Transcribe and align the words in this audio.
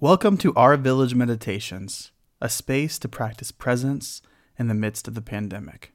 Welcome 0.00 0.36
to 0.38 0.54
Our 0.54 0.76
Village 0.76 1.16
Meditations, 1.16 2.12
a 2.40 2.48
space 2.48 3.00
to 3.00 3.08
practice 3.08 3.50
presence 3.50 4.22
in 4.56 4.68
the 4.68 4.74
midst 4.74 5.08
of 5.08 5.14
the 5.14 5.20
pandemic. 5.20 5.92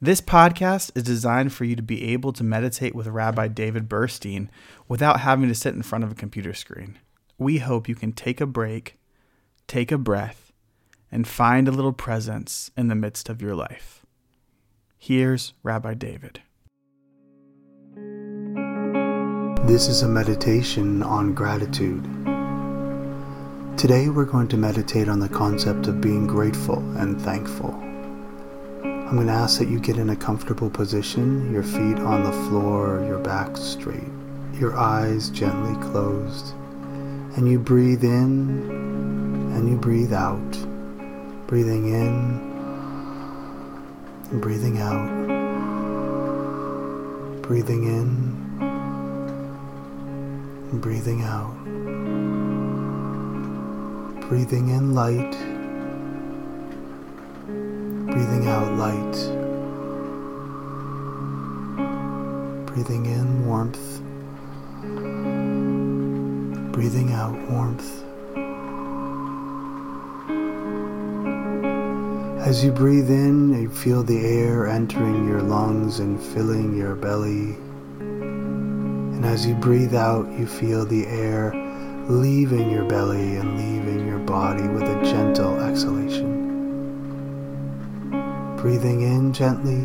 This 0.00 0.20
podcast 0.20 0.90
is 0.96 1.04
designed 1.04 1.52
for 1.52 1.64
you 1.64 1.76
to 1.76 1.84
be 1.84 2.12
able 2.12 2.32
to 2.32 2.42
meditate 2.42 2.96
with 2.96 3.06
Rabbi 3.06 3.46
David 3.46 3.88
Burstein 3.88 4.48
without 4.88 5.20
having 5.20 5.46
to 5.46 5.54
sit 5.54 5.72
in 5.72 5.82
front 5.82 6.02
of 6.02 6.10
a 6.10 6.16
computer 6.16 6.52
screen. 6.52 6.98
We 7.38 7.58
hope 7.58 7.88
you 7.88 7.94
can 7.94 8.10
take 8.10 8.40
a 8.40 8.46
break, 8.46 8.98
take 9.68 9.92
a 9.92 9.98
breath, 9.98 10.52
and 11.12 11.24
find 11.24 11.68
a 11.68 11.72
little 11.72 11.92
presence 11.92 12.72
in 12.76 12.88
the 12.88 12.96
midst 12.96 13.28
of 13.28 13.40
your 13.40 13.54
life. 13.54 14.04
Here's 14.98 15.52
Rabbi 15.62 15.94
David. 15.94 16.42
This 19.64 19.86
is 19.86 20.02
a 20.02 20.08
meditation 20.08 21.04
on 21.04 21.34
gratitude. 21.34 22.21
Today 23.82 24.08
we're 24.10 24.26
going 24.26 24.46
to 24.46 24.56
meditate 24.56 25.08
on 25.08 25.18
the 25.18 25.28
concept 25.28 25.88
of 25.88 26.00
being 26.00 26.28
grateful 26.28 26.78
and 26.98 27.20
thankful. 27.20 27.74
I'm 28.84 29.16
going 29.16 29.26
to 29.26 29.32
ask 29.32 29.58
that 29.58 29.66
you 29.66 29.80
get 29.80 29.96
in 29.96 30.10
a 30.10 30.14
comfortable 30.14 30.70
position, 30.70 31.52
your 31.52 31.64
feet 31.64 31.98
on 31.98 32.22
the 32.22 32.30
floor, 32.48 33.04
your 33.04 33.18
back 33.18 33.56
straight, 33.56 34.06
your 34.52 34.78
eyes 34.78 35.30
gently 35.30 35.74
closed, 35.90 36.54
and 37.34 37.50
you 37.50 37.58
breathe 37.58 38.04
in 38.04 38.70
and 39.52 39.68
you 39.68 39.76
breathe 39.76 40.12
out. 40.12 40.52
Breathing 41.48 41.88
in 41.88 42.40
and 44.30 44.40
breathing 44.40 44.78
out. 44.78 45.10
Breathing 47.42 47.82
in 47.82 48.38
and 50.70 50.80
breathing 50.80 51.22
out 51.22 51.52
breathing 54.32 54.70
in 54.70 54.94
light, 54.94 55.32
breathing 58.10 58.48
out 58.48 58.72
light, 58.78 59.12
breathing 62.64 63.04
in 63.04 63.46
warmth, 63.46 64.00
breathing 66.72 67.12
out 67.12 67.36
warmth. 67.50 67.86
As 72.40 72.64
you 72.64 72.72
breathe 72.72 73.10
in, 73.10 73.52
you 73.60 73.68
feel 73.68 74.02
the 74.02 74.24
air 74.24 74.66
entering 74.66 75.28
your 75.28 75.42
lungs 75.42 75.98
and 75.98 76.18
filling 76.18 76.74
your 76.74 76.94
belly. 76.94 77.54
And 78.00 79.26
as 79.26 79.44
you 79.44 79.54
breathe 79.56 79.94
out, 79.94 80.26
you 80.38 80.46
feel 80.46 80.86
the 80.86 81.06
air 81.06 81.52
leaving 82.08 82.70
your 82.70 82.86
belly 82.86 83.36
and 83.36 83.58
leaving 83.58 83.71
body 84.52 84.68
with 84.68 84.82
a 84.82 85.02
gentle 85.02 85.58
exhalation. 85.62 86.30
Breathing 88.58 89.00
in 89.00 89.32
gently, 89.32 89.82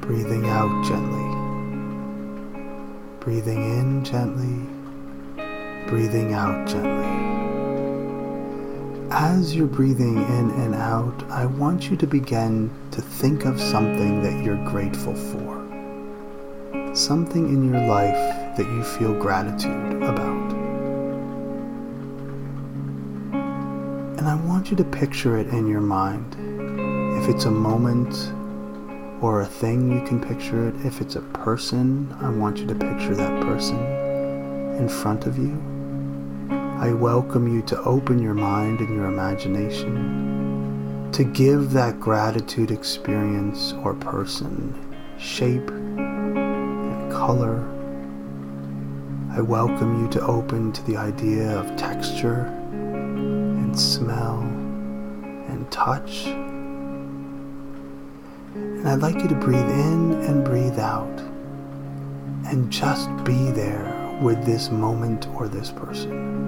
breathing 0.00 0.48
out 0.48 0.84
gently. 0.84 1.28
Breathing 3.20 3.62
in 3.78 4.04
gently, 4.04 4.66
breathing 5.86 6.34
out 6.34 6.66
gently. 6.66 7.06
As 9.12 9.54
you're 9.54 9.68
breathing 9.68 10.16
in 10.16 10.50
and 10.62 10.74
out, 10.74 11.22
I 11.30 11.46
want 11.46 11.88
you 11.88 11.96
to 11.96 12.08
begin 12.08 12.72
to 12.90 13.00
think 13.00 13.44
of 13.44 13.60
something 13.60 14.20
that 14.20 14.42
you're 14.42 14.64
grateful 14.68 15.14
for. 15.14 15.64
Something 16.92 17.48
in 17.50 17.72
your 17.72 17.82
life 17.86 18.56
that 18.56 18.66
you 18.66 18.82
feel 18.82 19.14
gratitude 19.14 20.02
about. 20.02 20.47
And 24.18 24.28
I 24.28 24.34
want 24.34 24.68
you 24.68 24.76
to 24.76 24.84
picture 24.84 25.38
it 25.38 25.46
in 25.46 25.68
your 25.68 25.80
mind. 25.80 26.34
If 27.22 27.28
it's 27.28 27.44
a 27.44 27.52
moment 27.52 28.32
or 29.22 29.42
a 29.42 29.46
thing, 29.46 29.92
you 29.92 30.00
can 30.04 30.20
picture 30.20 30.68
it. 30.68 30.74
If 30.84 31.00
it's 31.00 31.14
a 31.14 31.20
person, 31.20 32.12
I 32.20 32.28
want 32.28 32.58
you 32.58 32.66
to 32.66 32.74
picture 32.74 33.14
that 33.14 33.40
person 33.42 33.78
in 34.76 34.88
front 34.88 35.26
of 35.26 35.38
you. 35.38 35.56
I 36.50 36.92
welcome 36.92 37.46
you 37.46 37.62
to 37.62 37.80
open 37.84 38.18
your 38.18 38.34
mind 38.34 38.80
and 38.80 38.92
your 38.92 39.06
imagination 39.06 41.08
to 41.12 41.22
give 41.22 41.70
that 41.70 42.00
gratitude 42.00 42.72
experience 42.72 43.72
or 43.84 43.94
person 43.94 44.74
shape 45.16 45.70
and 45.70 47.12
color. 47.12 47.60
I 49.30 49.42
welcome 49.42 50.02
you 50.02 50.10
to 50.10 50.20
open 50.26 50.72
to 50.72 50.82
the 50.86 50.96
idea 50.96 51.56
of 51.56 51.76
texture 51.76 52.52
and 52.72 53.78
smell 53.78 54.07
touch. 55.70 56.26
And 58.54 58.88
I'd 58.88 59.00
like 59.00 59.16
you 59.22 59.28
to 59.28 59.34
breathe 59.34 59.70
in 59.70 60.12
and 60.22 60.44
breathe 60.44 60.78
out 60.78 61.20
and 62.46 62.70
just 62.70 63.08
be 63.24 63.50
there 63.50 64.18
with 64.22 64.44
this 64.44 64.70
moment 64.70 65.26
or 65.34 65.48
this 65.48 65.70
person. 65.70 66.38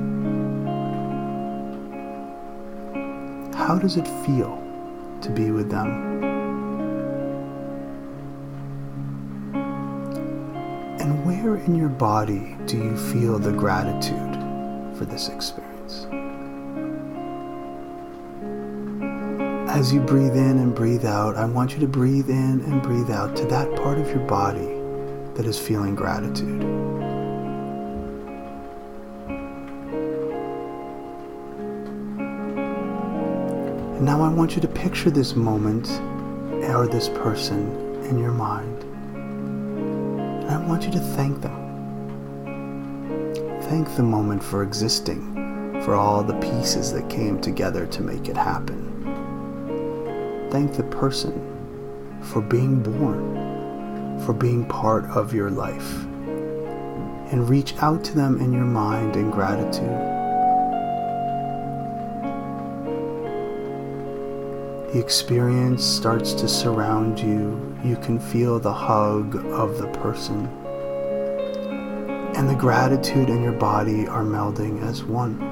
How 3.54 3.78
does 3.78 3.96
it 3.96 4.08
feel 4.26 4.60
to 5.20 5.30
be 5.30 5.50
with 5.50 5.70
them? 5.70 6.24
And 11.00 11.26
where 11.26 11.56
in 11.56 11.74
your 11.74 11.88
body 11.88 12.56
do 12.66 12.76
you 12.76 12.96
feel 12.96 13.38
the 13.38 13.52
gratitude 13.52 14.34
for 14.96 15.04
this 15.04 15.28
experience? 15.28 16.06
As 19.70 19.92
you 19.94 20.00
breathe 20.00 20.34
in 20.34 20.58
and 20.58 20.74
breathe 20.74 21.04
out, 21.04 21.36
I 21.36 21.44
want 21.44 21.72
you 21.72 21.78
to 21.78 21.86
breathe 21.86 22.28
in 22.28 22.60
and 22.60 22.82
breathe 22.82 23.08
out 23.08 23.36
to 23.36 23.44
that 23.46 23.72
part 23.76 23.98
of 23.98 24.08
your 24.08 24.18
body 24.26 24.66
that 25.34 25.46
is 25.46 25.60
feeling 25.60 25.94
gratitude. 25.94 26.60
And 33.94 34.04
now 34.04 34.20
I 34.22 34.28
want 34.28 34.56
you 34.56 34.60
to 34.60 34.66
picture 34.66 35.08
this 35.08 35.36
moment 35.36 35.88
or 36.68 36.88
this 36.88 37.08
person 37.08 38.04
in 38.06 38.18
your 38.18 38.32
mind. 38.32 38.82
And 38.82 40.50
I 40.50 40.66
want 40.66 40.82
you 40.82 40.90
to 40.90 40.98
thank 40.98 41.40
them. 41.40 41.56
Thank 43.62 43.94
the 43.94 44.02
moment 44.02 44.42
for 44.42 44.64
existing, 44.64 45.80
for 45.84 45.94
all 45.94 46.24
the 46.24 46.34
pieces 46.40 46.92
that 46.92 47.08
came 47.08 47.40
together 47.40 47.86
to 47.86 48.02
make 48.02 48.28
it 48.28 48.36
happen 48.36 48.89
thank 50.50 50.74
the 50.74 50.82
person 50.84 51.32
for 52.22 52.40
being 52.42 52.82
born, 52.82 54.20
for 54.24 54.32
being 54.32 54.66
part 54.66 55.04
of 55.06 55.32
your 55.32 55.50
life. 55.50 56.02
And 57.32 57.48
reach 57.48 57.74
out 57.78 58.02
to 58.04 58.14
them 58.14 58.40
in 58.40 58.52
your 58.52 58.64
mind 58.64 59.14
in 59.14 59.30
gratitude. 59.30 60.10
The 64.92 64.98
experience 64.98 65.84
starts 65.84 66.32
to 66.34 66.48
surround 66.48 67.20
you. 67.20 67.76
You 67.84 67.96
can 67.96 68.18
feel 68.18 68.58
the 68.58 68.72
hug 68.72 69.36
of 69.52 69.78
the 69.78 69.86
person. 69.98 70.46
And 72.34 72.48
the 72.48 72.56
gratitude 72.56 73.28
in 73.28 73.40
your 73.42 73.52
body 73.52 74.08
are 74.08 74.24
melding 74.24 74.82
as 74.82 75.04
one. 75.04 75.49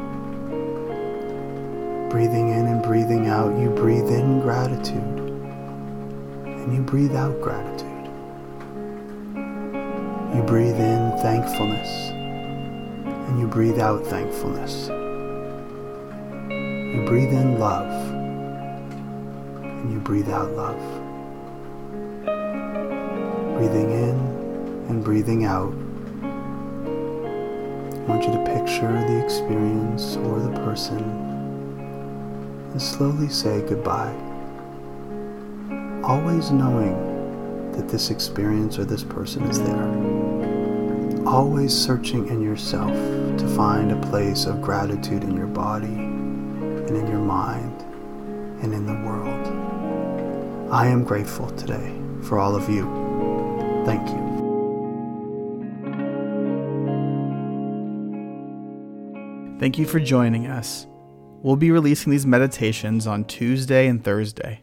Breathing 2.11 2.49
in 2.49 2.67
and 2.67 2.83
breathing 2.83 3.29
out, 3.29 3.59
you 3.59 3.69
breathe 3.69 4.09
in 4.09 4.41
gratitude 4.41 5.19
and 6.47 6.75
you 6.75 6.81
breathe 6.81 7.15
out 7.15 7.39
gratitude. 7.43 8.07
You 10.35 10.43
breathe 10.43 10.81
in 10.81 11.19
thankfulness 11.19 11.89
and 13.29 13.39
you 13.39 13.47
breathe 13.47 13.79
out 13.79 14.07
thankfulness. 14.07 14.89
You 16.49 17.05
breathe 17.07 17.33
in 17.33 17.59
love 17.59 17.93
and 19.63 19.93
you 19.93 20.01
breathe 20.01 20.31
out 20.31 20.51
love. 20.53 20.81
Breathing 23.59 23.91
in 23.91 24.17
and 24.89 25.05
breathing 25.05 25.45
out. 25.45 25.75
I 27.93 28.11
want 28.11 28.25
you 28.25 28.33
to 28.33 28.45
picture 28.47 28.93
the 28.93 29.23
experience 29.23 30.17
or 30.17 30.41
the 30.41 30.53
person 30.65 31.38
and 32.73 32.81
slowly 32.81 33.29
say 33.29 33.61
goodbye. 33.69 34.15
Always 36.03 36.51
knowing 36.51 37.73
that 37.73 37.89
this 37.89 38.11
experience 38.11 38.79
or 38.79 38.85
this 38.85 39.05
person 39.05 39.43
is 39.45 39.61
there. 39.63 41.27
Always 41.27 41.75
searching 41.75 42.29
in 42.29 42.43
yourself 42.43 42.93
to 43.39 43.49
find 43.57 43.93
a 43.93 44.01
place 44.09 44.47
of 44.47 44.63
gratitude 44.63 45.23
in 45.23 45.37
your 45.37 45.47
body 45.47 45.87
and 45.87 46.91
in 46.91 47.07
your 47.07 47.21
mind 47.21 47.83
and 48.63 48.75
in 48.75 48.87
the 48.87 48.95
world. 49.07 50.73
I 50.73 50.87
am 50.87 51.05
grateful 51.05 51.49
today 51.51 51.95
for 52.23 52.39
all 52.39 52.55
of 52.55 52.69
you. 52.69 52.85
Thank 53.85 54.09
you. 54.09 54.29
Thank 59.59 59.79
you 59.79 59.87
for 59.87 59.99
joining 59.99 60.47
us. 60.47 60.87
We'll 61.41 61.55
be 61.55 61.71
releasing 61.71 62.11
these 62.11 62.27
meditations 62.27 63.07
on 63.07 63.25
Tuesday 63.25 63.87
and 63.87 64.03
Thursday. 64.03 64.63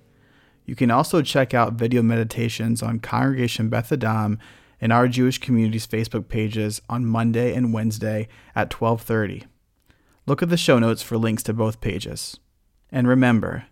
You 0.65 0.75
can 0.75 0.91
also 0.91 1.21
check 1.21 1.53
out 1.53 1.73
video 1.73 2.01
meditations 2.01 2.83
on 2.83 2.99
Congregation 2.99 3.69
Beth 3.69 3.93
Adam 3.93 4.39
and 4.81 4.91
our 4.91 5.07
Jewish 5.07 5.37
community's 5.37 5.87
Facebook 5.87 6.27
pages 6.27 6.81
on 6.89 7.05
Monday 7.05 7.55
and 7.55 7.73
Wednesday 7.73 8.27
at 8.53 8.69
12:30. 8.69 9.45
Look 10.25 10.43
at 10.43 10.49
the 10.49 10.57
show 10.57 10.77
notes 10.77 11.01
for 11.01 11.17
links 11.17 11.43
to 11.43 11.53
both 11.53 11.79
pages. 11.79 12.41
And 12.91 13.07
remember, 13.07 13.67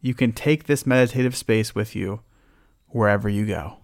you 0.00 0.14
can 0.14 0.32
take 0.32 0.64
this 0.64 0.86
meditative 0.86 1.36
space 1.36 1.74
with 1.74 1.94
you 1.94 2.20
wherever 2.88 3.28
you 3.28 3.44
go. 3.44 3.81